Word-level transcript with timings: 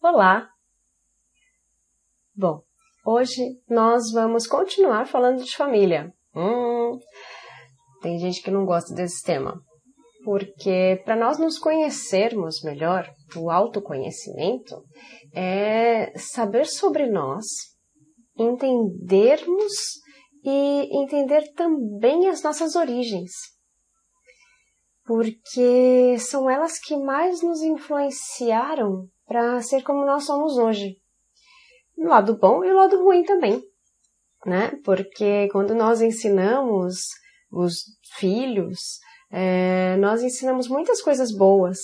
Olá! 0.00 0.48
Bom, 2.32 2.62
hoje 3.04 3.60
nós 3.68 4.12
vamos 4.12 4.46
continuar 4.46 5.08
falando 5.08 5.42
de 5.42 5.56
família. 5.56 6.14
Hum, 6.36 6.96
tem 8.00 8.16
gente 8.20 8.40
que 8.40 8.50
não 8.50 8.64
gosta 8.64 8.94
desse 8.94 9.24
tema, 9.24 9.60
porque 10.24 11.02
para 11.04 11.16
nós 11.16 11.36
nos 11.36 11.58
conhecermos 11.58 12.62
melhor, 12.62 13.10
o 13.34 13.50
autoconhecimento 13.50 14.84
é 15.34 16.16
saber 16.16 16.66
sobre 16.66 17.10
nós, 17.10 17.44
entendermos 18.38 19.72
e 20.44 21.02
entender 21.02 21.52
também 21.54 22.28
as 22.28 22.40
nossas 22.40 22.76
origens 22.76 23.32
porque 25.04 26.18
são 26.18 26.50
elas 26.50 26.78
que 26.78 26.94
mais 26.94 27.42
nos 27.42 27.62
influenciaram 27.62 29.08
para 29.28 29.60
ser 29.60 29.82
como 29.82 30.06
nós 30.06 30.24
somos 30.24 30.56
hoje. 30.56 30.96
O 31.96 32.08
lado 32.08 32.36
bom 32.38 32.64
e 32.64 32.70
o 32.70 32.76
lado 32.76 33.04
ruim 33.04 33.22
também, 33.24 33.62
né? 34.46 34.72
Porque 34.84 35.48
quando 35.52 35.74
nós 35.74 36.00
ensinamos 36.00 37.08
os 37.52 37.82
filhos, 38.16 38.98
é, 39.30 39.96
nós 39.98 40.22
ensinamos 40.22 40.68
muitas 40.68 41.02
coisas 41.02 41.30
boas, 41.30 41.78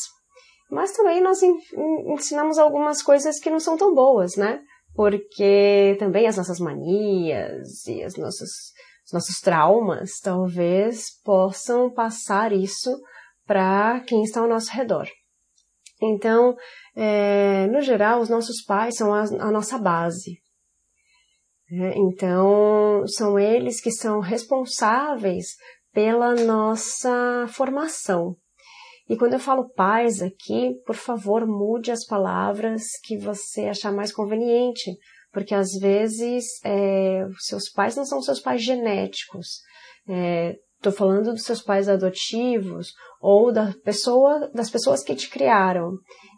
mas 0.71 0.93
também 0.93 1.21
nós 1.21 1.41
ensinamos 1.43 2.59
algumas 2.59 3.03
coisas 3.03 3.39
que 3.39 3.51
não 3.51 3.61
são 3.61 3.77
tão 3.77 3.95
boas, 3.95 4.37
né? 4.37 4.61
Porque 4.95 5.97
também 5.99 6.27
as 6.27 6.37
nossas 6.37 6.59
manias 6.59 7.85
e 7.87 8.03
as 8.03 8.17
nossas, 8.17 8.51
os 9.05 9.13
nossos 9.13 9.41
traumas 9.41 10.21
talvez 10.23 11.21
possam 11.23 11.93
passar 11.93 12.53
isso 12.53 12.97
para 13.45 14.01
quem 14.07 14.23
está 14.23 14.41
ao 14.41 14.49
nosso 14.49 14.73
redor. 14.73 15.09
Então, 16.13 16.55
é, 16.97 17.67
no 17.69 17.81
geral, 17.81 18.21
os 18.21 18.29
nossos 18.29 18.63
pais 18.65 18.97
são 18.97 19.15
a, 19.15 19.23
a 19.23 19.51
nossa 19.51 19.79
base. 19.79 20.39
É, 21.71 21.97
então, 21.97 23.07
são 23.07 23.39
eles 23.39 23.81
que 23.81 23.91
são 23.91 24.21
responsáveis 24.21 25.47
pela 25.93 26.35
nossa 26.35 27.47
formação. 27.49 28.37
E 29.09 29.17
quando 29.17 29.35
eu 29.35 29.39
falo 29.39 29.71
pais 29.71 30.23
aqui, 30.23 30.75
por 30.87 30.97
favor, 30.97 31.47
mude 31.47 31.91
as 31.91 32.07
palavras 32.07 32.83
que 33.05 33.19
você 33.19 33.67
achar 33.67 33.93
mais 33.93 34.13
conveniente, 34.13 34.91
porque 35.31 35.55
às 35.55 35.73
vezes 35.79 36.45
é, 36.65 37.27
seus 37.39 37.69
pais 37.71 37.97
não 37.97 38.05
são 38.05 38.23
seus 38.23 38.41
pais 38.41 38.63
genéticos. 38.63 39.61
Estou 40.85 40.93
falando 40.93 41.33
dos 41.33 41.45
seus 41.45 41.63
pais 41.63 41.89
adotivos 41.89 42.89
ou 43.19 43.51
da 43.51 43.73
pessoa, 43.83 44.51
das 44.53 44.69
pessoas 44.69 45.03
que 45.03 45.15
te 45.15 45.31
criaram. 45.31 45.93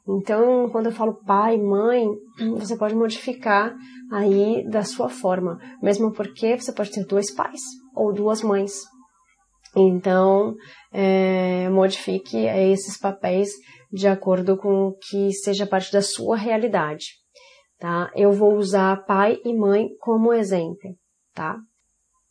Então, 0.09 0.69
quando 0.71 0.87
eu 0.87 0.93
falo 0.93 1.21
pai, 1.27 1.57
mãe, 1.59 2.07
você 2.57 2.77
pode 2.77 2.95
modificar 2.95 3.75
aí 4.13 4.65
da 4.71 4.85
sua 4.85 5.09
forma, 5.09 5.59
mesmo 5.83 6.13
porque 6.13 6.57
você 6.57 6.73
pode 6.73 6.93
ter 6.93 7.05
dois 7.05 7.35
pais 7.35 7.61
ou 7.93 8.13
duas 8.13 8.41
mães. 8.41 8.83
Então, 9.75 10.55
é, 10.93 11.69
modifique 11.69 12.37
esses 12.37 12.97
papéis 12.97 13.51
de 13.93 14.07
acordo 14.07 14.57
com 14.57 14.87
o 14.87 14.97
que 14.97 15.33
seja 15.33 15.67
parte 15.67 15.93
da 15.93 16.03
sua 16.03 16.37
realidade, 16.37 17.07
tá? 17.81 18.13
Eu 18.15 18.31
vou 18.31 18.55
usar 18.55 19.05
pai 19.07 19.39
e 19.45 19.53
mãe 19.53 19.89
como 19.99 20.33
exemplo, 20.33 20.95
tá? 21.35 21.59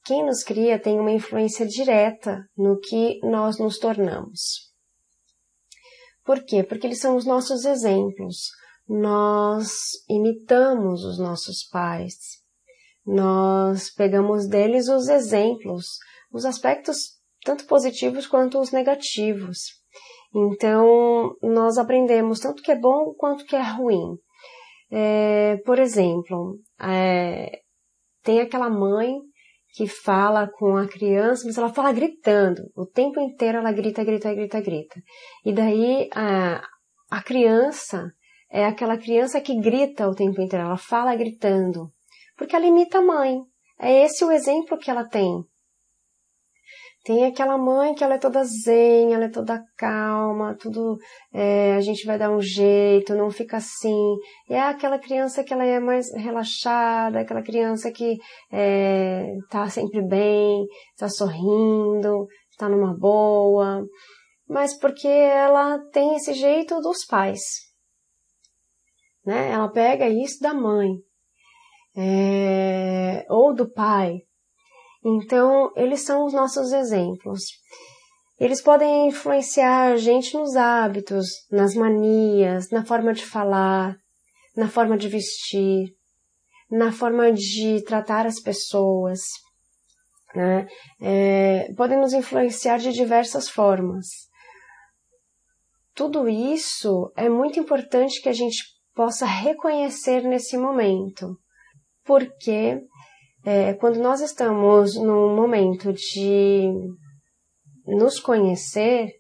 Quem 0.06 0.24
nos 0.24 0.44
cria 0.44 0.80
tem 0.80 1.00
uma 1.00 1.12
influência 1.12 1.66
direta 1.66 2.48
no 2.56 2.80
que 2.80 3.20
nós 3.24 3.58
nos 3.58 3.80
tornamos. 3.80 4.72
Por 6.24 6.44
quê? 6.46 6.64
Porque 6.64 6.86
eles 6.86 7.00
são 7.00 7.16
os 7.16 7.26
nossos 7.26 7.66
exemplos. 7.66 8.50
Nós 8.88 9.70
imitamos 10.08 11.04
os 11.04 11.18
nossos 11.18 11.64
pais. 11.72 12.16
Nós 13.04 13.92
pegamos 13.92 14.48
deles 14.48 14.88
os 14.90 15.08
exemplos, 15.08 15.98
os 16.32 16.46
aspectos 16.46 17.20
tanto 17.44 17.66
positivos 17.66 18.28
quanto 18.28 18.60
os 18.60 18.72
negativos. 18.72 19.58
Então, 20.36 21.36
nós 21.42 21.78
aprendemos 21.78 22.40
tanto 22.40 22.62
que 22.62 22.72
é 22.72 22.80
bom 22.80 23.14
quanto 23.18 23.46
que 23.46 23.56
é 23.56 23.62
ruim. 23.62 24.18
É, 24.92 25.58
por 25.66 25.80
exemplo, 25.80 26.60
é, 26.80 27.62
tem 28.24 28.40
aquela 28.42 28.70
mãe 28.70 29.16
que 29.76 29.88
fala 29.88 30.48
com 30.48 30.78
a 30.78 30.88
criança, 30.88 31.44
mas 31.46 31.58
ela 31.58 31.74
fala 31.74 31.92
gritando. 31.92 32.62
O 32.74 32.86
tempo 32.86 33.20
inteiro 33.20 33.58
ela 33.58 33.74
grita, 33.74 34.06
grita, 34.06 34.34
grita, 34.34 34.62
grita. 34.62 35.02
E 35.44 35.52
daí 35.52 36.10
a, 36.16 36.64
a 37.12 37.22
criança 37.22 38.10
é 38.50 38.66
aquela 38.66 38.98
criança 38.98 39.42
que 39.42 39.60
grita 39.60 40.08
o 40.08 40.16
tempo 40.16 40.42
inteiro, 40.42 40.66
ela 40.66 40.78
fala 40.78 41.14
gritando. 41.14 41.92
Porque 42.38 42.56
ela 42.56 42.66
imita 42.66 43.00
a 43.00 43.02
mãe. 43.02 43.42
É 43.78 44.06
esse 44.06 44.24
o 44.24 44.32
exemplo 44.32 44.78
que 44.78 44.90
ela 44.90 45.04
tem. 45.04 45.44
Tem 47.06 47.24
aquela 47.24 47.56
mãe 47.56 47.94
que 47.94 48.04
ela 48.04 48.16
é 48.16 48.18
toda 48.18 48.44
zen, 48.44 49.14
ela 49.14 49.26
é 49.26 49.30
toda 49.30 49.64
calma, 49.78 50.58
tudo 50.60 50.98
é, 51.32 51.76
a 51.76 51.80
gente 51.80 52.04
vai 52.04 52.18
dar 52.18 52.32
um 52.32 52.42
jeito, 52.42 53.14
não 53.14 53.30
fica 53.30 53.58
assim. 53.58 54.16
E 54.50 54.56
é 54.56 54.62
aquela 54.62 54.98
criança 54.98 55.44
que 55.44 55.54
ela 55.54 55.64
é 55.64 55.80
mais 55.80 56.12
relaxada, 56.16 57.20
aquela 57.20 57.44
criança 57.44 57.92
que 57.92 58.18
é, 58.52 59.36
tá 59.52 59.70
sempre 59.70 60.02
bem, 60.02 60.66
tá 60.98 61.08
sorrindo, 61.08 62.26
tá 62.58 62.68
numa 62.68 62.98
boa. 62.98 63.86
Mas 64.50 64.76
porque 64.76 65.08
ela 65.08 65.78
tem 65.92 66.16
esse 66.16 66.34
jeito 66.34 66.82
dos 66.82 67.06
pais. 67.06 67.40
Né? 69.24 69.52
Ela 69.52 69.72
pega 69.72 70.10
isso 70.10 70.42
da 70.42 70.56
mãe. 70.56 70.90
É, 71.96 73.28
ou 73.30 73.54
do 73.54 73.72
pai, 73.72 74.22
então, 75.06 75.72
eles 75.76 76.02
são 76.02 76.26
os 76.26 76.34
nossos 76.34 76.74
exemplos. 76.74 77.44
Eles 78.40 78.60
podem 78.60 79.08
influenciar 79.08 79.92
a 79.92 79.98
gente 79.98 80.34
nos 80.34 80.56
hábitos, 80.56 81.28
nas 81.52 81.76
manias, 81.76 82.72
na 82.72 82.84
forma 82.84 83.14
de 83.14 83.24
falar, 83.24 83.96
na 84.58 84.68
forma 84.68 84.98
de 84.98 85.08
vestir, 85.08 85.94
na 86.72 86.92
forma 86.92 87.32
de 87.32 87.84
tratar 87.84 88.26
as 88.26 88.42
pessoas. 88.42 89.22
Né? 90.34 90.68
É, 91.00 91.72
podem 91.78 92.00
nos 92.00 92.12
influenciar 92.12 92.80
de 92.80 92.92
diversas 92.92 93.48
formas. 93.48 94.08
Tudo 95.94 96.28
isso 96.28 97.14
é 97.16 97.30
muito 97.30 97.60
importante 97.60 98.22
que 98.22 98.28
a 98.28 98.34
gente 98.34 98.58
possa 98.96 99.26
reconhecer 99.26 100.24
nesse 100.24 100.58
momento, 100.58 101.38
porque 102.04 102.82
é, 103.46 103.76
quando 103.76 103.98
nós 103.98 104.22
estamos 104.22 104.96
num 104.96 105.36
momento 105.36 105.94
de 105.94 106.74
nos 107.86 108.20
conhecer, 108.20 109.12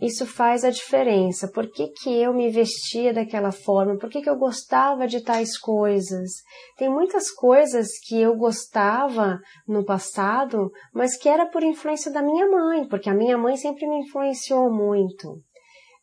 isso 0.00 0.26
faz 0.26 0.64
a 0.64 0.70
diferença. 0.70 1.48
Por 1.48 1.70
que, 1.70 1.86
que 1.88 2.20
eu 2.20 2.34
me 2.34 2.50
vestia 2.50 3.14
daquela 3.14 3.52
forma? 3.52 3.96
Por 3.96 4.10
que, 4.10 4.20
que 4.20 4.28
eu 4.28 4.36
gostava 4.36 5.06
de 5.06 5.22
tais 5.22 5.56
coisas? 5.56 6.32
Tem 6.76 6.90
muitas 6.90 7.30
coisas 7.30 7.90
que 8.04 8.20
eu 8.20 8.36
gostava 8.36 9.38
no 9.68 9.84
passado, 9.84 10.72
mas 10.92 11.16
que 11.16 11.28
era 11.28 11.46
por 11.46 11.62
influência 11.62 12.10
da 12.10 12.22
minha 12.22 12.50
mãe, 12.50 12.88
porque 12.88 13.08
a 13.08 13.14
minha 13.14 13.38
mãe 13.38 13.56
sempre 13.56 13.86
me 13.86 14.00
influenciou 14.00 14.68
muito. 14.68 15.40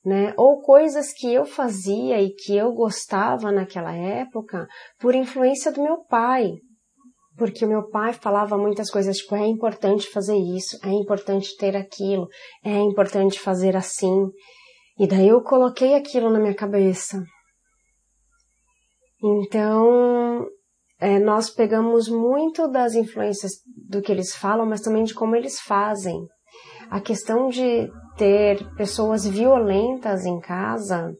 Né? 0.05 0.33
Ou 0.37 0.61
coisas 0.61 1.13
que 1.13 1.31
eu 1.31 1.45
fazia 1.45 2.19
e 2.21 2.33
que 2.33 2.55
eu 2.55 2.71
gostava 2.71 3.51
naquela 3.51 3.93
época 3.93 4.65
por 4.99 5.13
influência 5.13 5.69
do 5.69 5.83
meu 5.83 5.97
pai 6.05 6.53
porque 7.37 7.65
o 7.65 7.67
meu 7.67 7.89
pai 7.89 8.13
falava 8.13 8.57
muitas 8.57 8.89
coisas, 8.89 9.17
tipo, 9.17 9.35
é 9.35 9.45
importante 9.45 10.07
fazer 10.07 10.37
isso, 10.37 10.77
é 10.83 10.89
importante 10.89 11.55
ter 11.57 11.75
aquilo, 11.75 12.27
é 12.63 12.77
importante 12.79 13.39
fazer 13.39 13.75
assim. 13.75 14.29
E 14.99 15.07
daí 15.07 15.29
eu 15.29 15.41
coloquei 15.41 15.95
aquilo 15.95 16.29
na 16.29 16.39
minha 16.39 16.53
cabeça. 16.53 17.23
Então, 19.23 20.45
é, 20.99 21.19
nós 21.19 21.49
pegamos 21.49 22.07
muito 22.07 22.67
das 22.67 22.93
influências 22.93 23.53
do 23.87 24.01
que 24.01 24.11
eles 24.11 24.35
falam, 24.35 24.65
mas 24.65 24.81
também 24.81 25.03
de 25.03 25.13
como 25.13 25.35
eles 25.35 25.59
fazem. 25.59 26.19
A 26.89 26.99
questão 26.99 27.47
de 27.47 27.89
ter 28.17 28.63
pessoas 28.75 29.25
violentas 29.25 30.25
em 30.25 30.39
casa 30.39 31.11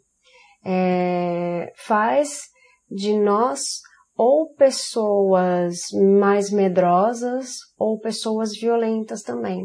é, 0.66 1.72
faz 1.86 2.42
de 2.90 3.18
nós 3.18 3.80
ou 4.16 4.54
pessoas 4.54 5.78
mais 6.20 6.52
medrosas 6.52 7.56
ou 7.78 8.00
pessoas 8.00 8.52
violentas 8.52 9.22
também. 9.22 9.64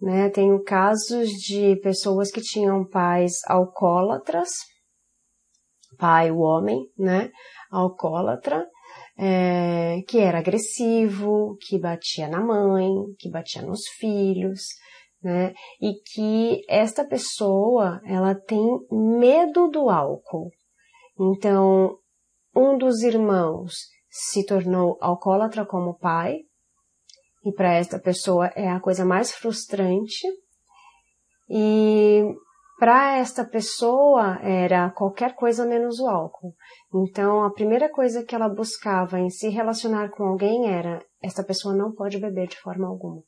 Né? 0.00 0.28
Tenho 0.30 0.62
casos 0.62 1.30
de 1.30 1.76
pessoas 1.76 2.30
que 2.30 2.40
tinham 2.40 2.86
pais 2.86 3.40
alcoólatras, 3.46 4.50
pai, 5.98 6.30
o 6.30 6.38
homem, 6.38 6.78
né? 6.98 7.30
Alcoólatra, 7.70 8.66
é, 9.18 10.02
que 10.06 10.18
era 10.18 10.38
agressivo, 10.38 11.56
que 11.66 11.78
batia 11.78 12.28
na 12.28 12.40
mãe, 12.40 12.90
que 13.18 13.30
batia 13.30 13.62
nos 13.62 13.86
filhos, 13.98 14.66
né? 15.22 15.54
E 15.80 15.94
que 16.12 16.62
esta 16.68 17.04
pessoa, 17.06 18.00
ela 18.04 18.34
tem 18.34 18.62
medo 18.90 19.68
do 19.68 19.88
álcool. 19.88 20.50
Então, 21.18 21.98
um 22.56 22.78
dos 22.78 23.02
irmãos 23.02 23.74
se 24.08 24.46
tornou 24.46 24.96
alcoólatra 25.00 25.66
como 25.66 25.98
pai, 25.98 26.38
e 27.44 27.52
para 27.52 27.74
esta 27.74 27.98
pessoa 27.98 28.46
é 28.56 28.68
a 28.68 28.80
coisa 28.80 29.04
mais 29.04 29.30
frustrante. 29.30 30.26
E 31.48 32.24
para 32.80 33.18
esta 33.18 33.44
pessoa 33.44 34.38
era 34.42 34.90
qualquer 34.90 35.34
coisa 35.34 35.64
menos 35.64 36.00
o 36.00 36.08
álcool. 36.08 36.54
Então, 36.92 37.44
a 37.44 37.52
primeira 37.52 37.88
coisa 37.88 38.24
que 38.24 38.34
ela 38.34 38.48
buscava 38.48 39.20
em 39.20 39.30
se 39.30 39.48
relacionar 39.48 40.10
com 40.10 40.24
alguém 40.24 40.68
era: 40.68 41.04
esta 41.22 41.44
pessoa 41.44 41.74
não 41.74 41.92
pode 41.92 42.18
beber 42.18 42.48
de 42.48 42.58
forma 42.58 42.88
alguma. 42.88 43.22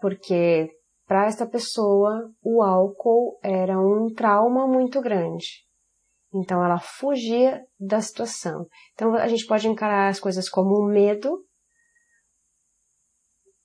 Porque 0.00 0.70
para 1.06 1.26
esta 1.26 1.46
pessoa 1.46 2.32
o 2.42 2.62
álcool 2.62 3.38
era 3.42 3.78
um 3.78 4.12
trauma 4.12 4.66
muito 4.66 5.00
grande. 5.00 5.64
Então 6.34 6.64
ela 6.64 6.80
fugia 6.80 7.62
da 7.78 8.00
situação. 8.00 8.66
Então 8.92 9.14
a 9.14 9.28
gente 9.28 9.46
pode 9.46 9.68
encarar 9.68 10.08
as 10.08 10.18
coisas 10.18 10.48
como 10.48 10.82
um 10.82 10.86
medo, 10.86 11.44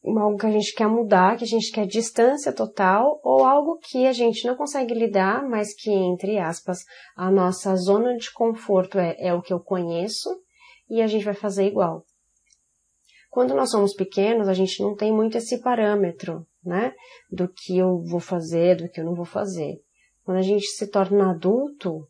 algo 0.06 0.38
que 0.38 0.46
a 0.46 0.52
gente 0.52 0.74
quer 0.74 0.88
mudar, 0.88 1.36
que 1.38 1.44
a 1.44 1.48
gente 1.48 1.72
quer 1.72 1.88
distância 1.88 2.54
total, 2.54 3.20
ou 3.24 3.44
algo 3.44 3.78
que 3.80 4.06
a 4.06 4.14
gente 4.14 4.46
não 4.46 4.56
consegue 4.56 4.94
lidar, 4.94 5.44
mas 5.48 5.74
que, 5.74 5.92
entre 5.92 6.38
aspas, 6.38 6.80
a 7.16 7.32
nossa 7.32 7.76
zona 7.76 8.16
de 8.16 8.32
conforto 8.32 9.00
é, 9.00 9.16
é 9.20 9.34
o 9.34 9.42
que 9.42 9.52
eu 9.52 9.60
conheço 9.60 10.30
e 10.90 11.02
a 11.02 11.08
gente 11.08 11.26
vai 11.26 11.34
fazer 11.34 11.66
igual. 11.66 12.06
Quando 13.30 13.54
nós 13.54 13.72
somos 13.72 13.94
pequenos, 13.94 14.48
a 14.48 14.54
gente 14.54 14.82
não 14.82 14.96
tem 14.96 15.12
muito 15.12 15.38
esse 15.38 15.62
parâmetro, 15.62 16.48
né? 16.64 16.94
Do 17.32 17.48
que 17.48 17.78
eu 17.78 18.02
vou 18.04 18.20
fazer, 18.20 18.78
do 18.78 18.90
que 18.90 19.00
eu 19.00 19.06
não 19.06 19.14
vou 19.14 19.26
fazer. 19.26 19.80
Quando 20.24 20.38
a 20.38 20.44
gente 20.44 20.66
se 20.66 20.88
torna 20.90 21.32
adulto, 21.32 22.08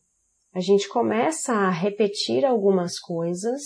a 0.59 0.61
gente 0.61 0.89
começa 0.89 1.53
a 1.53 1.69
repetir 1.69 2.45
algumas 2.45 3.00
coisas 3.00 3.61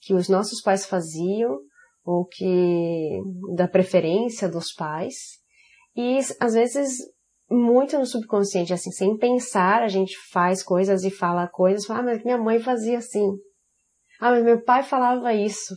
que 0.00 0.12
os 0.12 0.28
nossos 0.28 0.60
pais 0.60 0.84
faziam 0.84 1.58
ou 2.04 2.26
que 2.26 3.18
da 3.54 3.66
preferência 3.66 4.46
dos 4.46 4.72
pais. 4.74 5.14
E 5.96 6.18
às 6.38 6.52
vezes 6.52 6.98
muito 7.50 7.98
no 7.98 8.04
subconsciente 8.04 8.72
assim 8.72 8.90
sem 8.90 9.16
pensar 9.16 9.82
a 9.82 9.88
gente 9.88 10.16
faz 10.30 10.62
coisas 10.62 11.04
e 11.04 11.10
fala 11.10 11.48
coisas 11.48 11.86
fala, 11.86 12.00
ah, 12.00 12.02
mas 12.02 12.24
minha 12.24 12.38
mãe 12.38 12.60
fazia 12.60 12.98
assim. 12.98 13.26
Ah 14.20 14.30
mas 14.30 14.44
meu 14.44 14.62
pai 14.62 14.82
falava 14.82 15.32
isso. 15.32 15.74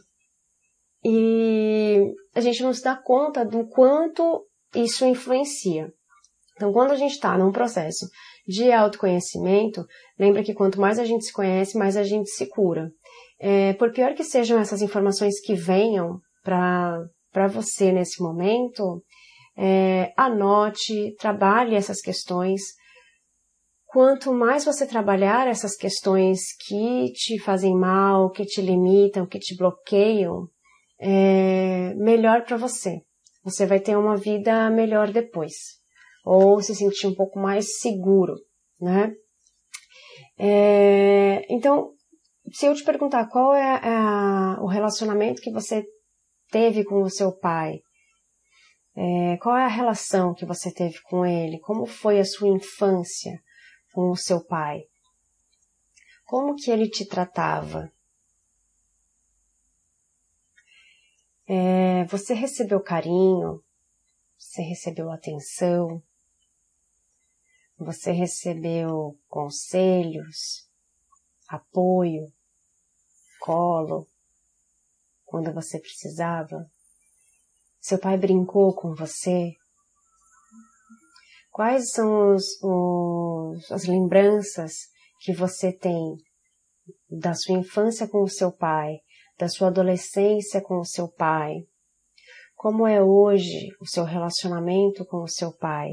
E 1.05 2.13
a 2.35 2.41
gente 2.41 2.61
não 2.61 2.73
se 2.73 2.83
dá 2.83 2.95
conta 2.95 3.45
do 3.45 3.65
quanto 3.69 4.45
isso 4.75 5.05
influencia. 5.05 5.93
Então, 6.57 6.73
quando 6.73 6.91
a 6.91 6.95
gente 6.95 7.11
está 7.11 7.37
num 7.37 7.51
processo 7.51 8.07
de 8.47 8.71
autoconhecimento, 8.71 9.85
lembra 10.17 10.43
que 10.43 10.53
quanto 10.53 10.79
mais 10.79 10.97
a 10.97 11.03
gente 11.03 11.25
se 11.25 11.33
conhece, 11.33 11.77
mais 11.77 11.97
a 11.97 12.03
gente 12.03 12.29
se 12.29 12.47
cura. 12.47 12.89
É, 13.39 13.73
por 13.73 13.91
pior 13.91 14.15
que 14.15 14.23
sejam 14.23 14.57
essas 14.57 14.81
informações 14.81 15.39
que 15.41 15.53
venham 15.53 16.19
para 16.43 17.47
você 17.49 17.91
nesse 17.91 18.23
momento, 18.23 19.03
é, 19.57 20.13
anote, 20.15 21.13
trabalhe 21.19 21.75
essas 21.75 21.99
questões. 21.99 22.61
Quanto 23.85 24.33
mais 24.33 24.63
você 24.63 24.87
trabalhar 24.87 25.47
essas 25.47 25.75
questões 25.75 26.55
que 26.67 27.11
te 27.13 27.39
fazem 27.39 27.75
mal, 27.75 28.31
que 28.31 28.45
te 28.45 28.61
limitam, 28.61 29.27
que 29.27 29.39
te 29.39 29.55
bloqueiam, 29.55 30.47
é, 30.99 31.93
melhor 31.95 32.43
para 32.43 32.57
você. 32.57 33.01
Você 33.43 33.65
vai 33.65 33.79
ter 33.79 33.97
uma 33.97 34.15
vida 34.15 34.69
melhor 34.69 35.11
depois. 35.11 35.76
Ou 36.27 36.61
se 36.61 36.75
sentir 36.75 37.07
um 37.07 37.15
pouco 37.15 37.39
mais 37.39 37.79
seguro, 37.79 38.35
né? 38.79 39.13
É, 40.37 41.45
então, 41.49 41.93
se 42.51 42.65
eu 42.65 42.75
te 42.75 42.83
perguntar 42.83 43.27
qual 43.27 43.53
é 43.53 43.79
a, 43.81 44.57
o 44.61 44.67
relacionamento 44.67 45.41
que 45.41 45.51
você 45.51 45.85
teve 46.49 46.83
com 46.83 47.01
o 47.01 47.09
seu 47.09 47.31
pai, 47.31 47.79
é, 48.95 49.37
qual 49.37 49.55
é 49.55 49.63
a 49.63 49.69
relação 49.69 50.33
que 50.33 50.45
você 50.45 50.71
teve 50.71 50.99
com 51.03 51.25
ele, 51.25 51.59
como 51.59 51.85
foi 51.85 52.19
a 52.19 52.25
sua 52.25 52.49
infância 52.49 53.39
com 53.93 54.09
o 54.09 54.17
seu 54.17 54.43
pai, 54.43 54.81
como 56.25 56.55
que 56.55 56.69
ele 56.69 56.89
te 56.89 57.05
tratava, 57.05 57.89
É, 61.49 62.03
você 62.05 62.33
recebeu 62.33 62.81
carinho, 62.81 63.63
você 64.37 64.61
recebeu 64.61 65.09
atenção, 65.09 66.03
você 67.77 68.11
recebeu 68.11 69.17
conselhos, 69.27 70.67
apoio, 71.47 72.31
colo, 73.39 74.07
quando 75.25 75.53
você 75.53 75.79
precisava. 75.79 76.69
Seu 77.79 77.99
pai 77.99 78.17
brincou 78.17 78.73
com 78.73 78.93
você. 78.93 79.53
Quais 81.51 81.91
são 81.91 82.35
os, 82.35 82.61
os, 82.61 83.71
as 83.71 83.85
lembranças 83.85 84.89
que 85.19 85.33
você 85.33 85.71
tem 85.71 86.17
da 87.09 87.33
sua 87.33 87.57
infância 87.57 88.07
com 88.07 88.21
o 88.23 88.29
seu 88.29 88.51
pai, 88.51 88.99
da 89.37 89.47
sua 89.47 89.67
adolescência 89.67 90.61
com 90.61 90.79
o 90.79 90.85
seu 90.85 91.07
pai. 91.07 91.55
Como 92.55 92.87
é 92.87 93.01
hoje 93.01 93.69
o 93.79 93.85
seu 93.85 94.03
relacionamento 94.03 95.05
com 95.05 95.23
o 95.23 95.27
seu 95.27 95.51
pai? 95.51 95.89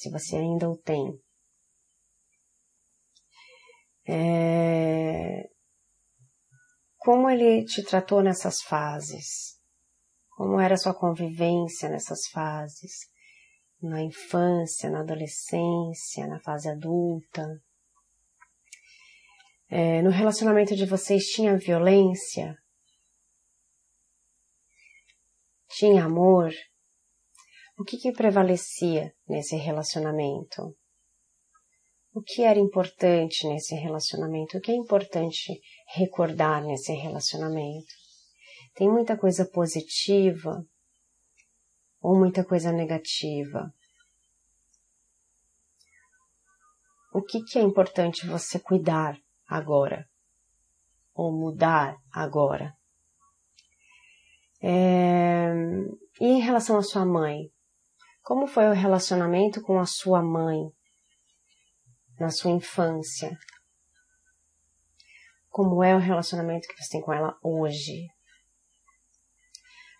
Se 0.00 0.08
você 0.08 0.36
ainda 0.36 0.66
o 0.66 0.78
tem. 0.78 1.12
É... 4.08 5.42
Como 6.96 7.28
ele 7.28 7.66
te 7.66 7.84
tratou 7.84 8.22
nessas 8.22 8.62
fases? 8.62 9.60
Como 10.30 10.58
era 10.58 10.72
a 10.72 10.78
sua 10.78 10.94
convivência 10.94 11.90
nessas 11.90 12.28
fases? 12.28 13.10
Na 13.82 14.02
infância, 14.02 14.88
na 14.88 15.00
adolescência, 15.00 16.26
na 16.26 16.40
fase 16.40 16.70
adulta? 16.70 17.62
É, 19.68 20.00
no 20.00 20.08
relacionamento 20.08 20.74
de 20.74 20.86
vocês 20.86 21.24
tinha 21.24 21.58
violência? 21.58 22.56
Tinha 25.68 26.06
amor? 26.06 26.54
O 27.80 27.82
que, 27.82 27.96
que 27.96 28.12
prevalecia 28.12 29.14
nesse 29.26 29.56
relacionamento? 29.56 30.76
O 32.12 32.20
que 32.20 32.42
era 32.42 32.58
importante 32.58 33.48
nesse 33.48 33.74
relacionamento? 33.74 34.58
O 34.58 34.60
que 34.60 34.70
é 34.70 34.74
importante 34.74 35.58
recordar 35.94 36.62
nesse 36.62 36.92
relacionamento? 36.92 37.94
Tem 38.74 38.86
muita 38.86 39.16
coisa 39.16 39.46
positiva 39.46 40.62
ou 42.02 42.18
muita 42.18 42.44
coisa 42.44 42.70
negativa? 42.70 43.72
O 47.14 47.22
que, 47.22 47.42
que 47.42 47.58
é 47.58 47.62
importante 47.62 48.26
você 48.26 48.58
cuidar 48.60 49.18
agora, 49.48 50.06
ou 51.14 51.32
mudar 51.32 51.96
agora. 52.12 52.76
É... 54.62 55.50
E 56.20 56.26
em 56.26 56.40
relação 56.40 56.76
à 56.76 56.82
sua 56.82 57.06
mãe, 57.06 57.50
como 58.30 58.46
foi 58.46 58.68
o 58.68 58.72
relacionamento 58.72 59.60
com 59.60 59.80
a 59.80 59.84
sua 59.84 60.22
mãe 60.22 60.70
na 62.16 62.30
sua 62.30 62.52
infância? 62.52 63.36
Como 65.48 65.82
é 65.82 65.96
o 65.96 65.98
relacionamento 65.98 66.68
que 66.68 66.80
você 66.80 66.90
tem 66.92 67.00
com 67.00 67.12
ela 67.12 67.36
hoje? 67.42 68.06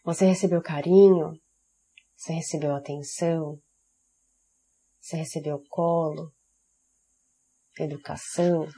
Você 0.05 0.27
recebeu 0.27 0.63
carinho? 0.63 1.33
Você 2.15 2.33
recebeu 2.33 2.73
atenção? 2.73 3.61
Você 5.01 5.17
recebeu 5.17 5.61
colo? 5.69 6.33
Educação? 7.81 8.69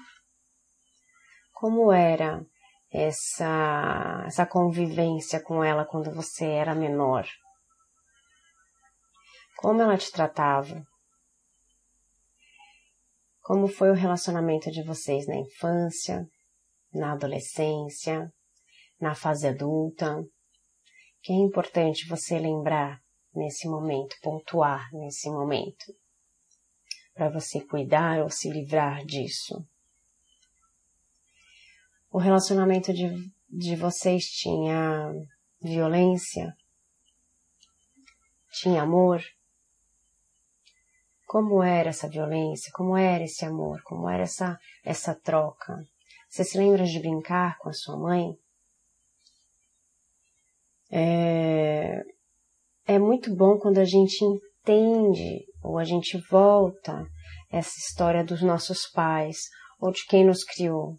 Como 1.52 1.92
era 1.92 2.42
essa, 2.90 4.24
essa 4.26 4.46
convivência 4.46 5.42
com 5.42 5.62
ela 5.62 5.84
quando 5.84 6.10
você 6.10 6.46
era 6.46 6.74
menor? 6.74 7.28
Como 9.62 9.80
ela 9.80 9.96
te 9.96 10.10
tratava? 10.10 10.84
Como 13.40 13.66
foi 13.66 13.90
o 13.90 13.94
relacionamento 13.94 14.70
de 14.70 14.82
vocês 14.82 15.26
na 15.26 15.36
infância, 15.36 16.28
na 16.92 17.12
adolescência, 17.12 18.30
na 19.00 19.14
fase 19.14 19.46
adulta? 19.46 20.22
Que 21.22 21.32
é 21.32 21.36
importante 21.36 22.06
você 22.06 22.38
lembrar 22.38 23.00
nesse 23.34 23.66
momento, 23.66 24.16
pontuar 24.20 24.86
nesse 24.92 25.30
momento, 25.30 25.94
para 27.14 27.30
você 27.30 27.64
cuidar 27.64 28.20
ou 28.20 28.28
se 28.28 28.50
livrar 28.50 29.04
disso 29.06 29.64
o 32.12 32.18
relacionamento 32.18 32.92
de, 32.92 33.08
de 33.48 33.74
vocês 33.74 34.24
tinha 34.24 35.10
violência? 35.62 36.54
Tinha 38.52 38.82
amor? 38.82 39.24
Como 41.32 41.62
era 41.62 41.88
essa 41.88 42.10
violência, 42.10 42.70
como 42.74 42.94
era 42.94 43.24
esse 43.24 43.42
amor, 43.42 43.80
como 43.84 44.06
era 44.06 44.24
essa, 44.24 44.58
essa 44.84 45.14
troca. 45.14 45.82
Você 46.28 46.44
se 46.44 46.58
lembra 46.58 46.84
de 46.84 47.00
brincar 47.00 47.56
com 47.56 47.70
a 47.70 47.72
sua 47.72 47.96
mãe? 47.96 48.36
É, 50.90 52.02
é 52.86 52.98
muito 52.98 53.34
bom 53.34 53.58
quando 53.58 53.78
a 53.78 53.84
gente 53.86 54.22
entende 54.22 55.46
ou 55.62 55.78
a 55.78 55.84
gente 55.84 56.18
volta 56.30 57.02
essa 57.50 57.78
história 57.78 58.22
dos 58.22 58.42
nossos 58.42 58.86
pais 58.90 59.38
ou 59.80 59.90
de 59.90 60.04
quem 60.04 60.26
nos 60.26 60.44
criou, 60.44 60.98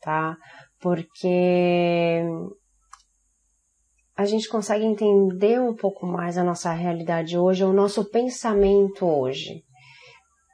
tá? 0.00 0.36
Porque 0.80 2.20
a 4.16 4.24
gente 4.24 4.48
consegue 4.48 4.84
entender 4.84 5.60
um 5.60 5.74
pouco 5.74 6.06
mais 6.06 6.36
a 6.36 6.44
nossa 6.44 6.72
realidade 6.72 7.38
hoje, 7.38 7.64
o 7.64 7.72
nosso 7.72 8.04
pensamento 8.10 9.06
hoje. 9.06 9.62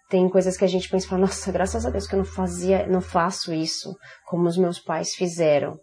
Tem 0.09 0.29
coisas 0.29 0.57
que 0.57 0.65
a 0.65 0.69
gente 0.69 0.89
pensa 0.89 1.09
fala, 1.09 1.23
nossa, 1.23 1.53
graças 1.53 1.85
a 1.85 1.91
Deus 1.91 2.07
que 2.07 2.15
eu 2.15 2.19
não 2.19 2.25
fazia, 2.25 2.87
não 2.87 3.01
faço 3.01 3.53
isso 3.53 3.95
como 4.27 4.49
os 4.49 4.57
meus 4.57 4.79
pais 4.79 5.15
fizeram. 5.15 5.79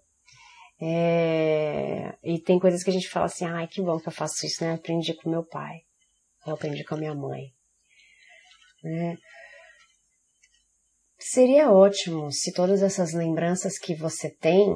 É... 0.81 2.17
E 2.23 2.39
tem 2.41 2.59
coisas 2.59 2.83
que 2.83 2.89
a 2.89 2.93
gente 2.93 3.07
fala 3.07 3.27
assim, 3.27 3.45
ai, 3.45 3.67
que 3.67 3.81
bom 3.81 3.99
que 3.99 4.07
eu 4.07 4.13
faço 4.13 4.45
isso, 4.45 4.63
né? 4.63 4.71
Eu 4.71 4.75
aprendi 4.75 5.13
com 5.13 5.29
meu 5.29 5.45
pai, 5.45 5.81
eu 6.47 6.53
aprendi 6.53 6.83
com 6.83 6.95
a 6.95 6.97
minha 6.97 7.13
mãe. 7.13 7.51
Né? 8.83 9.15
Seria 11.17 11.71
ótimo 11.71 12.31
se 12.31 12.53
todas 12.53 12.81
essas 12.81 13.13
lembranças 13.13 13.77
que 13.77 13.95
você 13.95 14.29
tem 14.29 14.75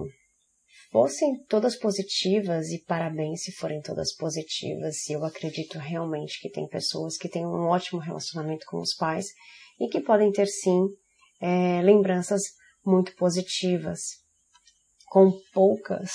fossem 0.92 1.44
todas 1.48 1.78
positivas 1.78 2.70
e 2.70 2.84
parabéns 2.84 3.44
se 3.44 3.52
forem 3.52 3.82
todas 3.82 4.16
positivas. 4.16 5.08
E 5.08 5.14
eu 5.14 5.24
acredito 5.24 5.78
realmente 5.78 6.40
que 6.42 6.50
tem 6.50 6.68
pessoas 6.68 7.18
que 7.18 7.30
têm 7.30 7.46
um 7.46 7.68
ótimo 7.68 8.00
relacionamento 8.00 8.66
com 8.68 8.80
os 8.80 8.96
pais 8.96 9.28
e 9.80 9.88
que 9.88 10.02
podem 10.02 10.32
ter 10.32 10.48
sim 10.48 10.88
é, 11.40 11.82
lembranças 11.82 12.42
muito 12.86 13.16
positivas, 13.16 14.00
com 15.08 15.32
poucas 15.54 16.12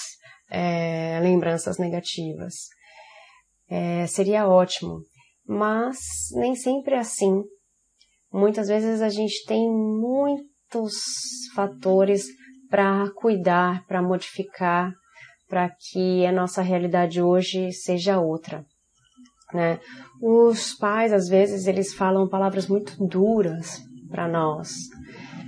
é, 0.50 1.20
lembranças 1.20 1.78
negativas. 1.78 2.54
É, 3.68 4.06
seria 4.06 4.48
ótimo, 4.48 5.00
mas 5.46 5.98
nem 6.32 6.54
sempre 6.54 6.94
é 6.94 6.98
assim. 6.98 7.42
Muitas 8.32 8.68
vezes 8.68 9.00
a 9.00 9.08
gente 9.08 9.44
tem 9.46 9.70
muitos 9.70 10.94
fatores 11.54 12.26
para 12.74 13.08
cuidar, 13.14 13.86
para 13.86 14.02
modificar, 14.02 14.92
para 15.48 15.70
que 15.70 16.26
a 16.26 16.32
nossa 16.32 16.60
realidade 16.60 17.22
hoje 17.22 17.70
seja 17.70 18.18
outra. 18.18 18.64
Né? 19.52 19.78
Os 20.20 20.72
pais, 20.74 21.12
às 21.12 21.28
vezes, 21.28 21.68
eles 21.68 21.94
falam 21.94 22.28
palavras 22.28 22.66
muito 22.66 22.96
duras 23.06 23.80
para 24.10 24.26
nós, 24.26 24.72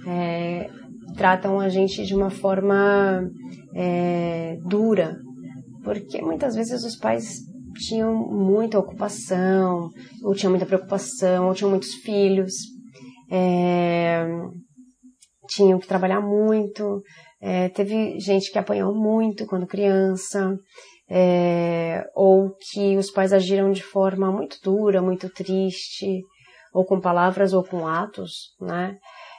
é, 0.06 0.70
tratam 1.16 1.58
a 1.58 1.68
gente 1.68 2.06
de 2.06 2.14
uma 2.14 2.30
forma 2.30 3.28
é, 3.74 4.56
dura, 4.64 5.18
porque 5.82 6.22
muitas 6.22 6.54
vezes 6.54 6.84
os 6.84 6.94
pais 6.94 7.40
tinham 7.74 8.14
muita 8.14 8.78
ocupação, 8.78 9.90
ou 10.22 10.32
tinham 10.32 10.52
muita 10.52 10.64
preocupação, 10.64 11.48
ou 11.48 11.54
tinham 11.54 11.70
muitos 11.70 11.92
filhos, 11.94 12.52
é, 13.28 14.24
tinham 15.46 15.78
que 15.78 15.86
trabalhar 15.86 16.20
muito, 16.20 17.02
é, 17.40 17.68
teve 17.68 18.18
gente 18.18 18.50
que 18.50 18.58
apanhou 18.58 18.94
muito 18.94 19.46
quando 19.46 19.66
criança, 19.66 20.56
é, 21.08 22.04
ou 22.14 22.54
que 22.72 22.96
os 22.96 23.10
pais 23.10 23.32
agiram 23.32 23.70
de 23.70 23.82
forma 23.82 24.30
muito 24.30 24.58
dura, 24.62 25.00
muito 25.00 25.28
triste, 25.30 26.22
ou 26.72 26.84
com 26.84 27.00
palavras 27.00 27.52
ou 27.52 27.64
com 27.64 27.86
atos, 27.86 28.54
né? 28.60 28.98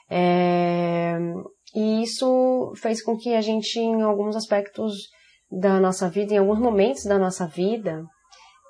É, 0.10 1.18
e 1.76 2.02
isso 2.02 2.74
fez 2.78 3.04
com 3.04 3.18
que 3.18 3.36
a 3.36 3.42
gente, 3.42 3.80
em 3.80 4.02
alguns 4.02 4.36
aspectos 4.36 4.94
da 5.52 5.80
nossa 5.80 6.10
vida, 6.10 6.34
em 6.34 6.38
alguns 6.38 6.60
momentos 6.60 7.04
da 7.04 7.20
nossa 7.20 7.46
vida, 7.46 8.04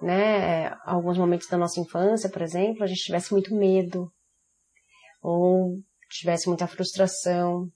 né, 0.02 0.70
alguns 0.86 1.18
momentos 1.18 1.48
da 1.48 1.58
nossa 1.58 1.80
infância, 1.80 2.30
por 2.30 2.42
exemplo, 2.42 2.84
a 2.84 2.88
gente 2.88 3.04
tivesse 3.04 3.32
muito 3.32 3.56
medo, 3.56 4.12
ou 5.22 5.78
tivesse 6.10 6.48
muita 6.48 6.68
frustração, 6.68 7.70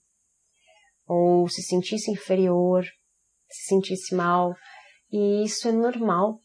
ou 1.06 1.48
se 1.48 1.62
sentisse 1.62 2.10
inferior, 2.10 2.84
se 3.50 3.66
sentisse 3.68 4.14
mal, 4.14 4.54
e 5.10 5.44
isso 5.44 5.68
é 5.68 5.72
normal, 5.72 6.40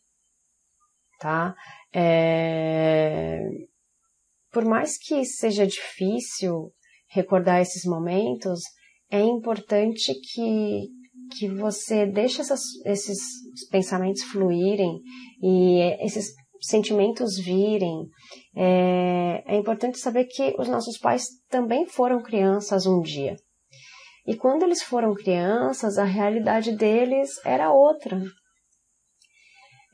tá? 1.20 1.56
É... 1.94 3.40
Por 4.52 4.66
mais 4.66 4.98
que 4.98 5.24
seja 5.24 5.66
difícil 5.66 6.74
recordar 7.10 7.62
esses 7.62 7.86
momentos, 7.86 8.60
é 9.10 9.22
importante 9.22 10.14
que, 10.14 10.90
que 11.38 11.48
você 11.48 12.06
deixe 12.06 12.42
essas, 12.42 12.62
esses 12.86 13.20
pensamentos 13.70 14.24
fluírem 14.24 15.02
e 15.42 15.80
esses 16.04 16.34
sentimentos 16.62 17.38
virem. 17.38 18.08
É, 18.56 19.44
é 19.46 19.56
importante 19.56 19.98
saber 20.00 20.26
que 20.26 20.56
os 20.58 20.68
nossos 20.68 20.98
pais 20.98 21.28
também 21.50 21.86
foram 21.86 22.22
crianças 22.22 22.86
um 22.86 23.02
dia. 23.02 23.36
E 24.28 24.36
quando 24.36 24.64
eles 24.64 24.84
foram 24.84 25.14
crianças, 25.14 25.98
a 25.98 26.04
realidade 26.04 26.76
deles 26.76 27.40
era 27.46 27.72
outra. 27.72 28.22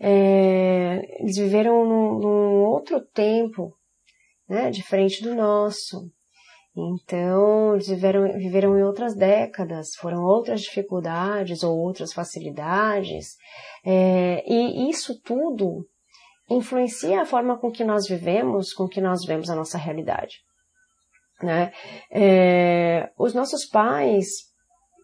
É, 0.01 1.21
eles 1.21 1.37
viveram 1.37 1.85
num, 1.85 2.19
num, 2.19 2.63
outro 2.65 2.99
tempo, 3.13 3.77
né, 4.49 4.71
diferente 4.71 5.21
do 5.21 5.35
nosso. 5.35 6.11
Então, 6.75 7.75
eles 7.75 7.87
viveram, 7.87 8.33
viveram 8.33 8.77
em 8.77 8.83
outras 8.83 9.15
décadas, 9.15 9.93
foram 9.95 10.23
outras 10.23 10.61
dificuldades 10.61 11.61
ou 11.61 11.77
outras 11.77 12.11
facilidades. 12.11 13.35
É, 13.85 14.43
e 14.51 14.89
isso 14.89 15.21
tudo 15.21 15.87
influencia 16.49 17.21
a 17.21 17.25
forma 17.25 17.57
com 17.57 17.71
que 17.71 17.83
nós 17.83 18.07
vivemos, 18.07 18.73
com 18.73 18.87
que 18.87 19.01
nós 19.01 19.25
vemos 19.25 19.49
a 19.49 19.55
nossa 19.55 19.77
realidade. 19.77 20.37
Né? 21.41 21.71
É, 22.11 23.11
os 23.17 23.33
nossos 23.33 23.65
pais, 23.65 24.27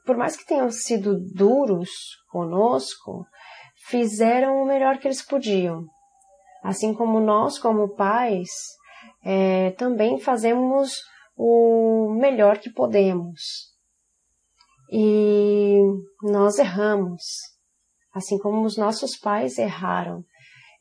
por 0.06 0.16
mais 0.16 0.36
que 0.36 0.46
tenham 0.46 0.70
sido 0.72 1.20
duros 1.34 1.90
conosco, 2.30 3.26
fizeram 3.88 4.62
o 4.62 4.66
melhor 4.66 4.98
que 4.98 5.08
eles 5.08 5.22
podiam. 5.22 5.86
Assim 6.64 6.94
como 6.94 7.20
nós, 7.20 7.58
como 7.58 7.96
pais, 7.96 8.50
é, 9.24 9.72
também 9.72 10.20
fazemos 10.20 10.94
o 11.36 12.14
melhor 12.20 12.58
que 12.58 12.70
podemos. 12.70 13.70
E 14.92 15.80
nós 16.24 16.58
erramos, 16.58 17.22
assim 18.14 18.38
como 18.38 18.66
os 18.66 18.78
nossos 18.78 19.18
pais 19.18 19.58
erraram. 19.58 20.24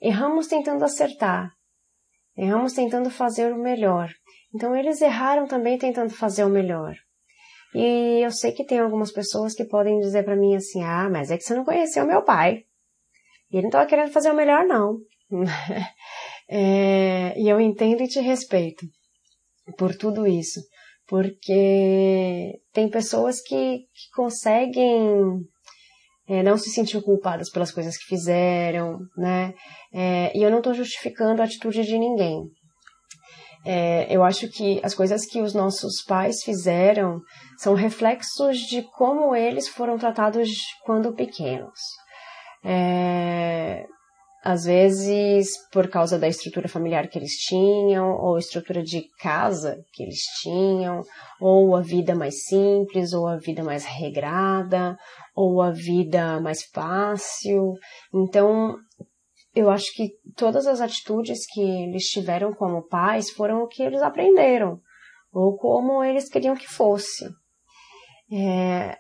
Erramos 0.00 0.46
tentando 0.46 0.84
acertar, 0.84 1.52
erramos 2.36 2.72
tentando 2.72 3.10
fazer 3.10 3.52
o 3.52 3.58
melhor. 3.58 4.10
Então 4.54 4.74
eles 4.74 5.00
erraram 5.00 5.46
também 5.46 5.76
tentando 5.76 6.10
fazer 6.10 6.44
o 6.44 6.48
melhor. 6.48 6.94
E 7.74 8.24
eu 8.24 8.30
sei 8.30 8.52
que 8.52 8.64
tem 8.64 8.78
algumas 8.78 9.12
pessoas 9.12 9.54
que 9.54 9.64
podem 9.64 9.98
dizer 9.98 10.24
para 10.24 10.36
mim 10.36 10.54
assim: 10.54 10.82
ah, 10.82 11.08
mas 11.10 11.30
é 11.30 11.36
que 11.36 11.44
você 11.44 11.54
não 11.54 11.64
conheceu 11.64 12.06
meu 12.06 12.22
pai. 12.22 12.64
E 13.50 13.56
ele 13.56 13.62
não 13.62 13.68
estava 13.68 13.86
querendo 13.86 14.12
fazer 14.12 14.30
o 14.30 14.36
melhor, 14.36 14.64
não. 14.64 14.98
é, 16.48 17.38
e 17.38 17.48
eu 17.48 17.60
entendo 17.60 18.02
e 18.02 18.08
te 18.08 18.20
respeito 18.20 18.86
por 19.76 19.94
tudo 19.96 20.26
isso. 20.26 20.60
Porque 21.06 22.60
tem 22.72 22.90
pessoas 22.90 23.40
que, 23.40 23.78
que 23.78 24.10
conseguem 24.14 25.40
é, 26.28 26.42
não 26.42 26.58
se 26.58 26.70
sentir 26.70 27.00
culpadas 27.02 27.50
pelas 27.50 27.72
coisas 27.72 27.96
que 27.96 28.04
fizeram, 28.04 28.98
né? 29.16 29.54
É, 29.92 30.30
e 30.36 30.42
eu 30.42 30.50
não 30.50 30.58
estou 30.58 30.74
justificando 30.74 31.40
a 31.40 31.44
atitude 31.46 31.82
de 31.84 31.98
ninguém. 31.98 32.42
É, 33.64 34.06
eu 34.14 34.22
acho 34.22 34.48
que 34.48 34.80
as 34.84 34.94
coisas 34.94 35.26
que 35.26 35.40
os 35.40 35.54
nossos 35.54 36.02
pais 36.06 36.42
fizeram 36.44 37.20
são 37.58 37.74
reflexos 37.74 38.58
de 38.58 38.82
como 38.96 39.34
eles 39.34 39.68
foram 39.68 39.98
tratados 39.98 40.48
quando 40.84 41.14
pequenos. 41.14 41.78
Às 44.50 44.64
vezes 44.64 45.58
por 45.70 45.88
causa 45.88 46.18
da 46.18 46.26
estrutura 46.26 46.70
familiar 46.70 47.06
que 47.06 47.18
eles 47.18 47.32
tinham, 47.32 48.16
ou 48.18 48.38
estrutura 48.38 48.82
de 48.82 49.02
casa 49.18 49.84
que 49.92 50.02
eles 50.02 50.22
tinham, 50.40 51.02
ou 51.38 51.76
a 51.76 51.82
vida 51.82 52.14
mais 52.14 52.46
simples, 52.46 53.12
ou 53.12 53.26
a 53.28 53.36
vida 53.36 53.62
mais 53.62 53.84
regrada, 53.84 54.96
ou 55.36 55.60
a 55.60 55.70
vida 55.70 56.40
mais 56.40 56.62
fácil. 56.64 57.74
Então, 58.14 58.74
eu 59.54 59.68
acho 59.68 59.92
que 59.94 60.12
todas 60.34 60.66
as 60.66 60.80
atitudes 60.80 61.40
que 61.52 61.60
eles 61.60 62.04
tiveram 62.04 62.54
como 62.54 62.88
pais 62.88 63.30
foram 63.30 63.60
o 63.60 63.68
que 63.68 63.82
eles 63.82 64.00
aprenderam, 64.00 64.80
ou 65.30 65.58
como 65.58 66.02
eles 66.02 66.26
queriam 66.30 66.56
que 66.56 66.66
fosse. 66.66 67.28
É, 68.32 68.96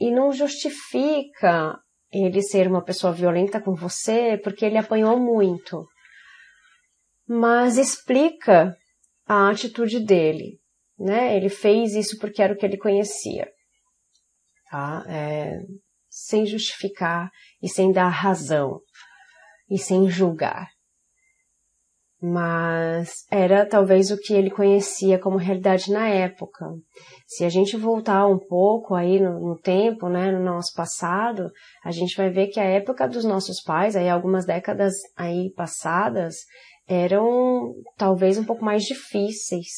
e 0.00 0.10
não 0.10 0.32
justifica 0.32 1.78
ele 2.12 2.42
ser 2.42 2.66
uma 2.66 2.82
pessoa 2.82 3.12
violenta 3.12 3.60
com 3.60 3.74
você 3.74 4.38
porque 4.42 4.64
ele 4.64 4.78
apanhou 4.78 5.18
muito. 5.18 5.86
mas 7.28 7.76
explica 7.76 8.74
a 9.26 9.50
atitude 9.50 10.00
dele, 10.00 10.58
né? 10.98 11.36
Ele 11.36 11.50
fez 11.50 11.94
isso 11.94 12.18
porque 12.18 12.42
era 12.42 12.54
o 12.54 12.56
que 12.56 12.64
ele 12.64 12.78
conhecia, 12.78 13.46
tá? 14.70 15.04
É, 15.06 15.60
sem 16.08 16.46
justificar 16.46 17.30
e 17.62 17.68
sem 17.68 17.92
dar 17.92 18.08
razão 18.08 18.80
e 19.70 19.78
sem 19.78 20.08
julgar. 20.08 20.68
Mas 22.20 23.24
era 23.30 23.64
talvez 23.64 24.10
o 24.10 24.18
que 24.18 24.34
ele 24.34 24.50
conhecia 24.50 25.20
como 25.20 25.36
realidade 25.36 25.92
na 25.92 26.08
época. 26.08 26.66
Se 27.26 27.44
a 27.44 27.48
gente 27.48 27.76
voltar 27.76 28.26
um 28.26 28.38
pouco 28.38 28.94
aí 28.94 29.20
no, 29.20 29.38
no, 29.38 29.56
tempo, 29.56 30.08
né, 30.08 30.32
no 30.32 30.42
nosso 30.42 30.72
passado, 30.74 31.50
a 31.84 31.92
gente 31.92 32.16
vai 32.16 32.28
ver 32.28 32.48
que 32.48 32.58
a 32.58 32.64
época 32.64 33.06
dos 33.06 33.24
nossos 33.24 33.62
pais, 33.62 33.94
aí 33.94 34.08
algumas 34.08 34.44
décadas 34.44 34.94
aí 35.16 35.52
passadas, 35.54 36.34
eram 36.88 37.74
talvez 37.96 38.36
um 38.36 38.44
pouco 38.44 38.64
mais 38.64 38.82
difíceis, 38.82 39.68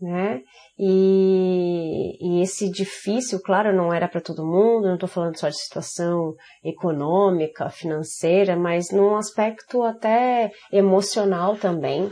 né? 0.00 0.42
E, 0.78 2.16
e 2.20 2.42
esse 2.42 2.70
difícil, 2.70 3.40
claro, 3.40 3.74
não 3.74 3.92
era 3.92 4.06
para 4.08 4.20
todo 4.20 4.46
mundo, 4.46 4.86
não 4.86 4.94
estou 4.94 5.08
falando 5.08 5.38
só 5.38 5.48
de 5.48 5.58
situação 5.58 6.34
econômica, 6.62 7.70
financeira, 7.70 8.56
mas 8.56 8.90
num 8.90 9.16
aspecto 9.16 9.82
até 9.82 10.50
emocional 10.70 11.56
também, 11.56 12.10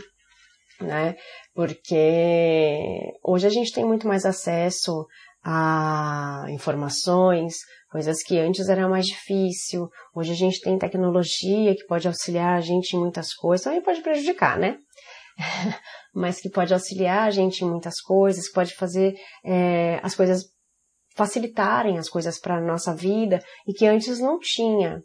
né? 0.81 1.15
Porque 1.55 2.99
hoje 3.23 3.47
a 3.47 3.51
gente 3.51 3.73
tem 3.73 3.85
muito 3.85 4.09
mais 4.09 4.25
acesso 4.25 5.07
a 5.45 6.47
informações, 6.49 7.57
coisas 7.91 8.23
que 8.23 8.39
antes 8.39 8.69
era 8.69 8.89
mais 8.89 9.05
difícil. 9.05 9.89
Hoje 10.17 10.33
a 10.33 10.35
gente 10.35 10.61
tem 10.61 10.79
tecnologia 10.79 11.77
que 11.77 11.87
pode 11.87 12.09
auxiliar 12.09 12.57
a 12.57 12.61
gente 12.61 12.97
em 12.97 12.99
muitas 12.99 13.35
coisas, 13.35 13.63
também 13.63 13.83
pode 13.83 14.01
prejudicar, 14.01 14.59
né? 14.59 14.79
Mas 16.15 16.41
que 16.41 16.49
pode 16.49 16.73
auxiliar 16.73 17.27
a 17.27 17.31
gente 17.31 17.65
em 17.65 17.69
muitas 17.69 18.01
coisas, 18.01 18.51
pode 18.51 18.75
fazer 18.75 19.15
é, 19.45 19.99
as 20.03 20.15
coisas 20.15 20.55
facilitarem 21.15 21.99
as 21.99 22.09
coisas 22.09 22.39
para 22.39 22.57
a 22.57 22.61
nossa 22.61 22.95
vida 22.95 23.41
e 23.67 23.73
que 23.73 23.87
antes 23.87 24.19
não 24.19 24.39
tinha. 24.39 25.03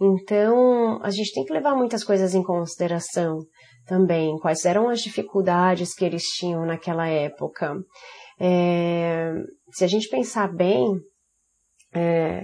Então, 0.00 1.00
a 1.02 1.10
gente 1.10 1.32
tem 1.32 1.44
que 1.44 1.52
levar 1.52 1.76
muitas 1.76 2.02
coisas 2.02 2.34
em 2.34 2.42
consideração 2.42 3.38
também, 3.86 4.36
quais 4.38 4.64
eram 4.64 4.88
as 4.88 5.00
dificuldades 5.00 5.94
que 5.94 6.04
eles 6.04 6.24
tinham 6.24 6.66
naquela 6.66 7.06
época. 7.06 7.76
É, 8.40 9.32
se 9.72 9.84
a 9.84 9.86
gente 9.86 10.08
pensar 10.08 10.52
bem, 10.52 10.84
é, 11.94 12.42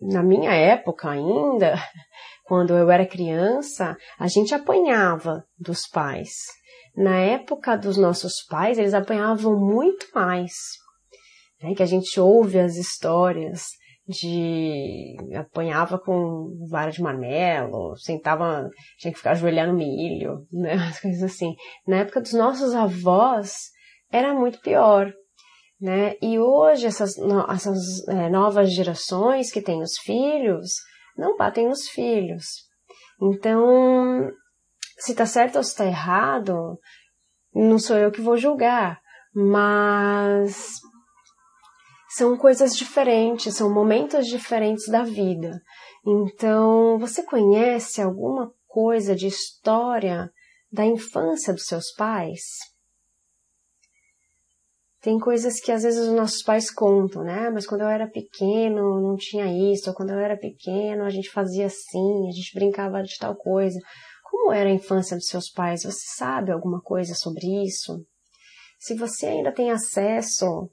na 0.00 0.22
minha 0.22 0.52
época 0.52 1.08
ainda, 1.10 1.74
quando 2.44 2.74
eu 2.74 2.90
era 2.90 3.06
criança, 3.06 3.96
a 4.18 4.28
gente 4.28 4.54
apanhava 4.54 5.44
dos 5.58 5.88
pais. 5.88 6.30
Na 6.96 7.18
época 7.18 7.76
dos 7.76 7.96
nossos 7.96 8.44
pais, 8.48 8.78
eles 8.78 8.94
apanhavam 8.94 9.58
muito 9.58 10.06
mais. 10.14 10.52
Né? 11.62 11.74
Que 11.74 11.82
a 11.82 11.86
gente 11.86 12.20
ouve 12.20 12.60
as 12.60 12.76
histórias 12.76 13.62
de 14.06 15.16
apanhava 15.34 15.98
com 15.98 16.50
vara 16.68 16.90
de 16.90 17.00
marmelo, 17.00 17.96
sentava, 17.96 18.68
tinha 18.98 19.10
que 19.10 19.18
ficar 19.18 19.30
ajoelhando 19.30 19.72
milho, 19.72 20.46
né? 20.52 20.74
As 20.90 21.00
coisas 21.00 21.22
assim. 21.22 21.54
Na 21.86 22.00
época 22.00 22.20
dos 22.20 22.34
nossos 22.34 22.74
avós 22.74 23.70
era 24.12 24.34
muito 24.34 24.60
pior, 24.60 25.10
né? 25.80 26.16
E 26.20 26.38
hoje 26.38 26.86
essas, 26.86 27.14
essas 27.50 28.06
é, 28.08 28.28
novas 28.28 28.70
gerações 28.74 29.50
que 29.50 29.62
têm 29.62 29.80
os 29.80 29.96
filhos 30.04 30.74
não 31.16 31.36
batem 31.36 31.68
nos 31.68 31.88
filhos. 31.88 32.46
Então, 33.20 34.30
se 34.98 35.12
está 35.12 35.26
certo 35.26 35.56
ou 35.56 35.62
se 35.62 35.70
está 35.70 35.86
errado, 35.86 36.78
não 37.54 37.78
sou 37.78 37.96
eu 37.96 38.10
que 38.10 38.20
vou 38.20 38.36
julgar, 38.36 39.00
mas 39.34 40.80
são 42.10 42.36
coisas 42.36 42.76
diferentes, 42.76 43.56
são 43.56 43.72
momentos 43.72 44.26
diferentes 44.26 44.86
da 44.88 45.02
vida. 45.02 45.60
Então, 46.06 46.98
você 46.98 47.22
conhece 47.22 48.00
alguma 48.00 48.52
coisa 48.66 49.14
de 49.14 49.26
história 49.26 50.30
da 50.70 50.84
infância 50.84 51.52
dos 51.52 51.64
seus 51.64 51.92
pais? 51.92 52.42
Tem 55.04 55.18
coisas 55.18 55.60
que 55.60 55.70
às 55.70 55.82
vezes 55.82 56.00
os 56.00 56.14
nossos 56.14 56.42
pais 56.42 56.70
contam, 56.70 57.22
né? 57.22 57.50
Mas 57.50 57.66
quando 57.66 57.82
eu 57.82 57.88
era 57.88 58.08
pequeno 58.08 59.02
não 59.02 59.16
tinha 59.16 59.44
isso, 59.70 59.90
ou 59.90 59.94
quando 59.94 60.08
eu 60.08 60.18
era 60.18 60.34
pequeno 60.34 61.04
a 61.04 61.10
gente 61.10 61.28
fazia 61.28 61.66
assim, 61.66 62.26
a 62.26 62.30
gente 62.30 62.54
brincava 62.54 63.02
de 63.02 63.18
tal 63.18 63.36
coisa. 63.36 63.78
Como 64.22 64.50
era 64.50 64.70
a 64.70 64.72
infância 64.72 65.14
dos 65.14 65.26
seus 65.26 65.50
pais? 65.50 65.82
Você 65.82 66.06
sabe 66.16 66.50
alguma 66.50 66.80
coisa 66.80 67.14
sobre 67.14 67.44
isso? 67.66 68.02
Se 68.78 68.94
você 68.94 69.26
ainda 69.26 69.52
tem 69.52 69.70
acesso 69.70 70.70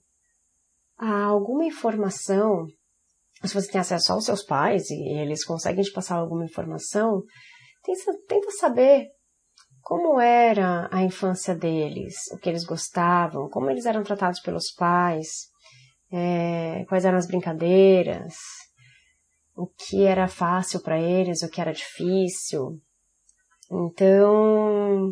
a 0.98 1.26
alguma 1.26 1.66
informação, 1.66 2.66
se 3.44 3.54
você 3.54 3.70
tem 3.70 3.82
acesso 3.82 4.14
aos 4.14 4.24
seus 4.24 4.44
pais 4.44 4.90
e 4.92 5.10
eles 5.20 5.44
conseguem 5.44 5.84
te 5.84 5.92
passar 5.92 6.16
alguma 6.16 6.46
informação, 6.46 7.22
tenta 8.30 8.50
saber 8.52 9.10
como 9.92 10.22
era 10.22 10.88
a 10.90 11.04
infância 11.04 11.54
deles, 11.54 12.16
o 12.32 12.38
que 12.38 12.48
eles 12.48 12.64
gostavam, 12.64 13.50
como 13.50 13.70
eles 13.70 13.86
eram 13.86 14.04
tratados 14.04 14.40
pelos 14.40 14.72
pais, 14.72 15.50
é, 16.10 16.86
quais 16.88 17.04
eram 17.04 17.18
as 17.18 17.28
brincadeiras, 17.28 18.36
o 19.54 19.68
que 19.68 20.06
era 20.06 20.30
fácil 20.30 20.82
para 20.82 20.98
eles, 20.98 21.42
o 21.42 21.50
que 21.50 21.60
era 21.60 21.74
difícil. 21.74 22.80
Então, 23.70 25.12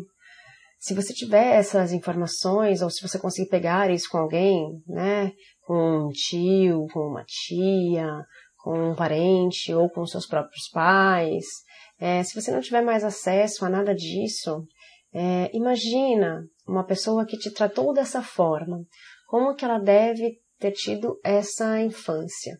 se 0.78 0.94
você 0.94 1.12
tiver 1.12 1.56
essas 1.56 1.92
informações, 1.92 2.80
ou 2.80 2.88
se 2.88 3.06
você 3.06 3.18
conseguir 3.18 3.50
pegar 3.50 3.90
isso 3.90 4.08
com 4.10 4.16
alguém, 4.16 4.82
né, 4.88 5.34
com 5.60 6.06
um 6.06 6.08
tio, 6.08 6.86
com 6.90 7.00
uma 7.00 7.24
tia, 7.26 8.08
com 8.56 8.92
um 8.92 8.94
parente, 8.94 9.74
ou 9.74 9.90
com 9.90 10.06
seus 10.06 10.26
próprios 10.26 10.70
pais, 10.72 11.44
é, 12.00 12.22
se 12.22 12.34
você 12.34 12.50
não 12.50 12.60
tiver 12.60 12.82
mais 12.82 13.04
acesso 13.04 13.64
a 13.64 13.68
nada 13.68 13.94
disso, 13.94 14.66
é, 15.12 15.50
imagina 15.54 16.46
uma 16.66 16.84
pessoa 16.84 17.26
que 17.26 17.36
te 17.36 17.52
tratou 17.52 17.92
dessa 17.92 18.22
forma, 18.22 18.82
como 19.26 19.54
que 19.54 19.64
ela 19.64 19.78
deve 19.78 20.40
ter 20.58 20.72
tido 20.72 21.20
essa 21.22 21.80
infância? 21.80 22.58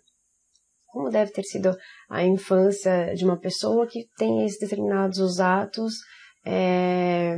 Como 0.87 1.09
deve 1.09 1.33
ter 1.33 1.45
sido 1.45 1.77
a 2.09 2.23
infância 2.25 3.15
de 3.15 3.25
uma 3.25 3.39
pessoa 3.39 3.87
que 3.87 4.09
tem 4.17 4.45
esses 4.45 4.59
determinados 4.59 5.41
atos 5.41 5.95
é, 6.45 7.37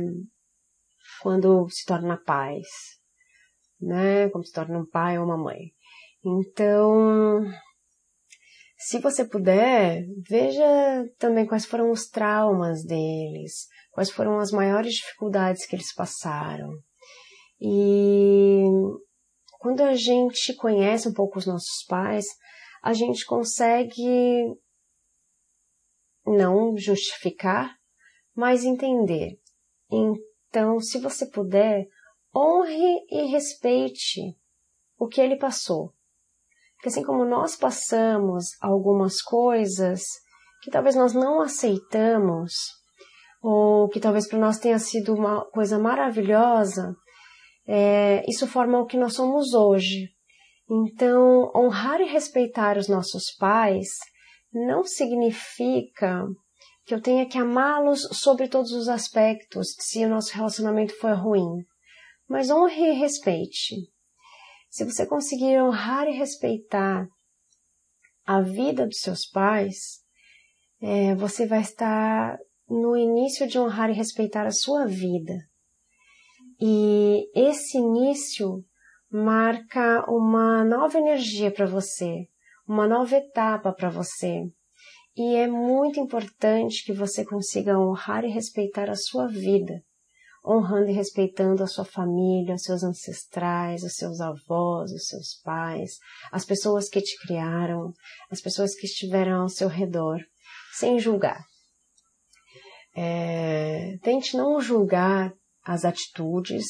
quando 1.21 1.69
se 1.69 1.85
torna 1.85 2.17
pais, 2.17 2.67
né? 3.79 4.29
Como 4.29 4.43
se 4.43 4.51
torna 4.51 4.79
um 4.79 4.85
pai 4.85 5.19
ou 5.19 5.25
uma 5.25 5.37
mãe. 5.37 5.71
Então, 6.25 7.43
se 8.85 8.99
você 8.99 9.23
puder, 9.23 10.05
veja 10.27 10.61
também 11.17 11.45
quais 11.45 11.65
foram 11.65 11.89
os 11.89 12.09
traumas 12.09 12.83
deles, 12.83 13.67
quais 13.91 14.11
foram 14.11 14.39
as 14.39 14.51
maiores 14.51 14.95
dificuldades 14.95 15.65
que 15.65 15.73
eles 15.73 15.93
passaram. 15.93 16.69
E 17.61 18.63
quando 19.57 19.81
a 19.81 19.95
gente 19.95 20.53
conhece 20.55 21.07
um 21.07 21.13
pouco 21.13 21.39
os 21.39 21.45
nossos 21.45 21.85
pais, 21.87 22.25
a 22.81 22.91
gente 22.91 23.25
consegue 23.25 24.53
não 26.25 26.77
justificar, 26.77 27.73
mas 28.35 28.65
entender. 28.65 29.39
Então, 29.89 30.81
se 30.81 30.99
você 30.99 31.25
puder, 31.25 31.87
honre 32.35 33.05
e 33.09 33.31
respeite 33.31 34.35
o 34.97 35.07
que 35.07 35.21
ele 35.21 35.37
passou. 35.37 35.93
Porque 36.83 36.99
assim 36.99 37.03
como 37.03 37.23
nós 37.23 37.55
passamos 37.55 38.43
algumas 38.59 39.21
coisas 39.21 40.03
que 40.61 40.69
talvez 40.69 40.97
nós 40.97 41.13
não 41.13 41.39
aceitamos, 41.39 42.51
ou 43.41 43.87
que 43.87 44.01
talvez 44.01 44.27
para 44.27 44.37
nós 44.37 44.59
tenha 44.59 44.77
sido 44.77 45.13
uma 45.13 45.45
coisa 45.45 45.79
maravilhosa, 45.79 46.93
é, 47.65 48.21
isso 48.27 48.45
forma 48.45 48.81
o 48.81 48.85
que 48.85 48.97
nós 48.97 49.13
somos 49.13 49.53
hoje. 49.53 50.09
Então, 50.69 51.49
honrar 51.55 52.01
e 52.01 52.05
respeitar 52.05 52.77
os 52.77 52.89
nossos 52.89 53.33
pais 53.39 53.87
não 54.51 54.83
significa 54.83 56.25
que 56.85 56.93
eu 56.93 57.01
tenha 57.01 57.25
que 57.25 57.37
amá-los 57.37 58.09
sobre 58.11 58.49
todos 58.49 58.73
os 58.73 58.89
aspectos 58.89 59.67
se 59.79 60.03
o 60.03 60.09
nosso 60.09 60.33
relacionamento 60.33 60.93
for 60.99 61.13
ruim. 61.13 61.63
Mas 62.27 62.49
honre 62.49 62.89
e 62.89 62.91
respeite. 62.91 63.92
Se 64.73 64.83
você 64.83 65.05
conseguir 65.05 65.61
honrar 65.61 66.07
e 66.07 66.17
respeitar 66.17 67.07
a 68.25 68.41
vida 68.41 68.87
dos 68.87 69.01
seus 69.01 69.23
pais, 69.23 69.99
é, 70.81 71.13
você 71.13 71.45
vai 71.45 71.61
estar 71.61 72.39
no 72.67 72.97
início 72.97 73.47
de 73.47 73.59
honrar 73.59 73.91
e 73.91 73.93
respeitar 73.93 74.47
a 74.47 74.51
sua 74.51 74.87
vida. 74.87 75.35
E 76.59 77.29
esse 77.35 77.77
início 77.77 78.65
marca 79.11 80.09
uma 80.09 80.65
nova 80.65 80.97
energia 80.97 81.51
para 81.51 81.67
você, 81.67 82.27
uma 82.67 82.87
nova 82.87 83.15
etapa 83.15 83.71
para 83.71 83.91
você. 83.91 84.41
E 85.15 85.35
é 85.35 85.45
muito 85.45 85.99
importante 85.99 86.83
que 86.83 86.93
você 86.93 87.23
consiga 87.23 87.77
honrar 87.77 88.25
e 88.25 88.31
respeitar 88.31 88.89
a 88.89 88.95
sua 88.95 89.27
vida, 89.27 89.83
honrando 90.45 90.89
e 90.89 90.93
respeitando 90.93 91.63
a 91.63 91.67
sua 91.67 91.85
família, 91.85 92.55
os 92.55 92.63
seus 92.63 92.83
ancestrais, 92.83 93.83
os 93.83 93.95
seus 93.95 94.19
avós, 94.19 94.91
os 94.91 95.07
seus 95.07 95.39
pais, 95.43 95.97
as 96.31 96.43
pessoas 96.43 96.89
que 96.89 97.01
te 97.01 97.17
criaram, 97.25 97.93
as 98.29 98.41
pessoas 98.41 98.75
que 98.75 98.85
estiveram 98.85 99.41
ao 99.41 99.49
seu 99.49 99.69
redor, 99.69 100.19
sem 100.77 100.99
julgar. 100.99 101.41
É, 102.95 103.97
tente 104.03 104.35
não 104.35 104.59
julgar 104.59 105.33
as 105.63 105.85
atitudes 105.85 106.65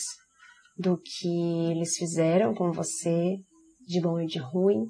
do 0.78 0.98
que 0.98 1.72
eles 1.72 1.96
fizeram 1.98 2.54
com 2.54 2.72
você, 2.72 3.38
de 3.88 4.00
bom 4.00 4.20
e 4.20 4.26
de 4.26 4.40
ruim, 4.40 4.86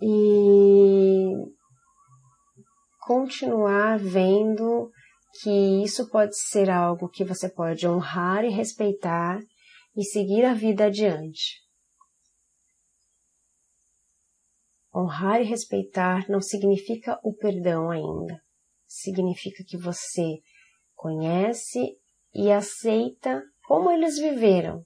e 0.00 1.32
continuar 3.00 3.98
vendo 3.98 4.90
que 5.40 5.82
isso 5.82 6.08
pode 6.10 6.36
ser 6.36 6.68
algo 6.68 7.08
que 7.08 7.24
você 7.24 7.48
pode 7.48 7.86
honrar 7.88 8.44
e 8.44 8.50
respeitar 8.50 9.40
e 9.96 10.04
seguir 10.04 10.44
a 10.44 10.54
vida 10.54 10.86
adiante. 10.86 11.62
Honrar 14.94 15.40
e 15.40 15.44
respeitar 15.44 16.28
não 16.28 16.40
significa 16.40 17.18
o 17.22 17.34
perdão 17.34 17.90
ainda. 17.90 18.42
Significa 18.86 19.64
que 19.66 19.78
você 19.78 20.38
conhece 20.94 21.98
e 22.34 22.50
aceita 22.50 23.42
como 23.66 23.90
eles 23.90 24.18
viveram. 24.18 24.84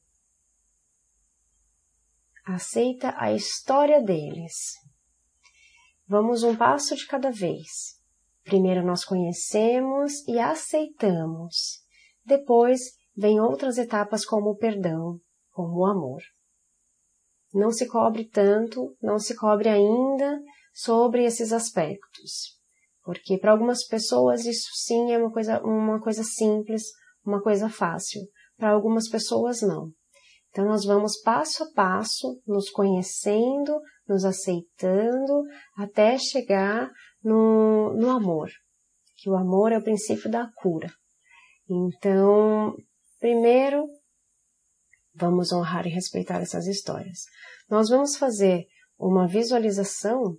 Aceita 2.45 3.13
a 3.19 3.33
história 3.33 4.01
deles. 4.01 4.75
Vamos 6.07 6.45
um 6.45 6.57
passo 6.57 6.95
de 6.95 7.05
cada 7.05 7.33
vez. 7.33 7.96
Primeiro 8.47 8.87
nós 8.87 9.05
conhecemos 9.05 10.25
e 10.29 10.39
aceitamos. 10.39 11.83
Depois 12.25 12.81
vem 13.17 13.41
outras 13.41 13.77
etapas 13.77 14.25
como 14.25 14.51
o 14.51 14.57
perdão, 14.57 15.19
como 15.51 15.81
o 15.81 15.85
amor. 15.85 16.23
Não 17.53 17.73
se 17.73 17.89
cobre 17.89 18.25
tanto, 18.29 18.97
não 19.03 19.19
se 19.19 19.35
cobre 19.35 19.69
ainda 19.69 20.41
sobre 20.73 21.25
esses 21.25 21.53
aspectos. 21.53 22.57
Porque 23.03 23.37
para 23.37 23.51
algumas 23.51 23.85
pessoas 23.85 24.47
isso 24.47 24.69
sim 24.75 25.11
é 25.11 25.19
uma 25.19 25.33
coisa, 25.33 25.61
uma 25.65 26.01
coisa 26.01 26.23
simples, 26.23 26.85
uma 27.25 27.43
coisa 27.43 27.69
fácil. 27.69 28.21
Para 28.57 28.71
algumas 28.71 29.09
pessoas 29.09 29.61
não. 29.61 29.91
Então 30.51 30.67
nós 30.67 30.85
vamos 30.85 31.21
passo 31.21 31.65
a 31.65 31.73
passo, 31.75 32.41
nos 32.47 32.71
conhecendo, 32.71 33.81
nos 34.09 34.25
aceitando, 34.25 35.43
até 35.77 36.17
chegar 36.17 36.93
no, 37.27 37.93
no 37.95 38.11
amor, 38.11 38.49
que 39.17 39.29
o 39.29 39.35
amor 39.35 39.73
é 39.73 39.79
o 39.79 39.83
princípio 39.83 40.31
da 40.31 40.49
cura. 40.55 40.89
Então, 41.69 42.77
primeiro, 43.19 43.85
vamos 45.12 45.53
honrar 45.53 45.89
e 45.89 45.91
respeitar 45.91 46.41
essas 46.41 46.69
histórias. 46.69 47.25
Nós 47.69 47.89
vamos 47.89 48.17
fazer 48.17 48.65
uma 48.97 49.27
visualização 49.27 50.39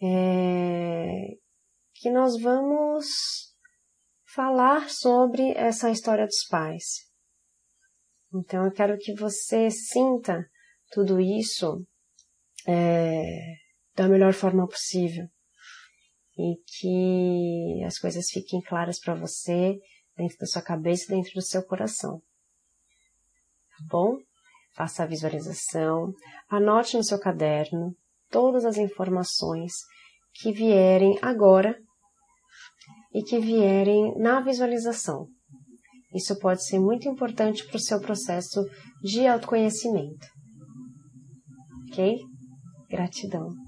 é, 0.00 1.30
que 1.94 2.10
nós 2.10 2.40
vamos 2.40 3.06
falar 4.32 4.88
sobre 4.88 5.50
essa 5.56 5.90
história 5.90 6.26
dos 6.26 6.46
pais. 6.48 7.10
Então, 8.32 8.64
eu 8.64 8.72
quero 8.72 8.96
que 8.98 9.12
você 9.14 9.68
sinta 9.68 10.48
tudo 10.92 11.20
isso 11.20 11.84
é, 12.68 13.56
da 13.96 14.06
melhor 14.06 14.32
forma 14.32 14.64
possível 14.68 15.28
e 16.36 16.56
que 16.66 17.84
as 17.84 17.98
coisas 17.98 18.26
fiquem 18.30 18.60
claras 18.60 18.98
para 18.98 19.14
você 19.14 19.78
dentro 20.16 20.38
da 20.38 20.46
sua 20.46 20.62
cabeça 20.62 21.04
e 21.04 21.16
dentro 21.16 21.32
do 21.34 21.42
seu 21.42 21.64
coração. 21.64 22.20
Tá 23.70 23.84
bom? 23.90 24.18
Faça 24.74 25.04
a 25.04 25.06
visualização, 25.06 26.12
anote 26.48 26.96
no 26.96 27.04
seu 27.04 27.18
caderno 27.18 27.94
todas 28.28 28.64
as 28.64 28.76
informações 28.76 29.72
que 30.34 30.52
vierem 30.52 31.16
agora 31.22 31.78
e 33.12 33.22
que 33.22 33.38
vierem 33.38 34.18
na 34.18 34.40
visualização. 34.40 35.28
Isso 36.12 36.36
pode 36.38 36.64
ser 36.64 36.80
muito 36.80 37.08
importante 37.08 37.64
para 37.66 37.76
o 37.76 37.80
seu 37.80 38.00
processo 38.00 38.64
de 39.02 39.26
autoconhecimento. 39.26 40.26
Ok? 41.88 42.18
Gratidão. 42.88 43.63